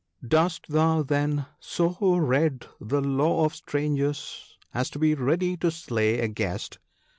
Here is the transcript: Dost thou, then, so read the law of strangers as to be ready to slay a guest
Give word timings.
Dost 0.27 0.67
thou, 0.69 1.03
then, 1.03 1.45
so 1.59 1.95
read 2.15 2.65
the 2.79 3.01
law 3.01 3.45
of 3.45 3.53
strangers 3.53 4.57
as 4.73 4.89
to 4.89 4.97
be 4.97 5.13
ready 5.13 5.55
to 5.57 5.69
slay 5.69 6.17
a 6.17 6.27
guest 6.27 6.79